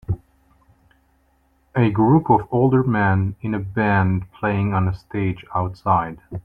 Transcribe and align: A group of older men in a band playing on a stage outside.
A 1.75 1.91
group 1.91 2.31
of 2.31 2.47
older 2.51 2.81
men 2.83 3.35
in 3.43 3.53
a 3.53 3.59
band 3.59 4.31
playing 4.31 4.73
on 4.73 4.87
a 4.87 4.95
stage 4.95 5.45
outside. 5.53 6.19